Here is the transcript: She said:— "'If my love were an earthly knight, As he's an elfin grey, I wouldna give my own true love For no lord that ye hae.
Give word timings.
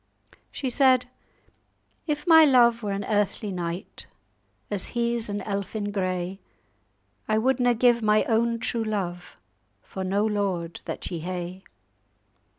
She 0.51 0.71
said:— 0.71 1.05
"'If 2.07 2.25
my 2.25 2.43
love 2.43 2.81
were 2.81 2.89
an 2.91 3.05
earthly 3.07 3.51
knight, 3.51 4.07
As 4.71 4.87
he's 4.97 5.29
an 5.29 5.41
elfin 5.41 5.91
grey, 5.91 6.39
I 7.27 7.37
wouldna 7.37 7.75
give 7.75 8.01
my 8.01 8.23
own 8.23 8.57
true 8.57 8.83
love 8.83 9.37
For 9.83 10.03
no 10.03 10.25
lord 10.25 10.81
that 10.85 11.11
ye 11.11 11.19
hae. 11.19 11.63